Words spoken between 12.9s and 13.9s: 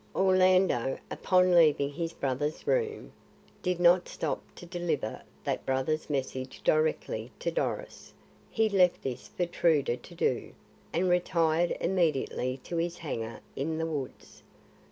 hangar in the